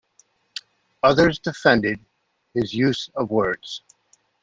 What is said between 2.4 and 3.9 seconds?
his use of words.